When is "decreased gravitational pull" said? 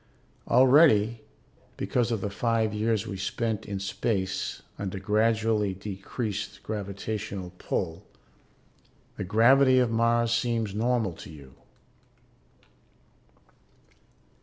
5.75-8.03